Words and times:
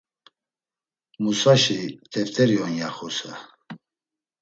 “Musaşi 1.21 1.79
teft̆eri 2.11 2.57
on.” 2.65 2.73
ya 2.79 2.89
Xuse. 2.95 3.33